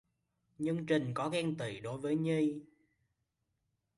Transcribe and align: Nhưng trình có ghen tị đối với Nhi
Nhưng 0.57 0.85
trình 0.85 1.11
có 1.13 1.29
ghen 1.29 1.57
tị 1.57 1.79
đối 1.79 1.97
với 1.97 2.15
Nhi 2.15 2.61